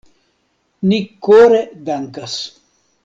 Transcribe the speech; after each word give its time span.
Ni 0.91 0.99
kore 1.27 1.59
dankas. 1.91 2.39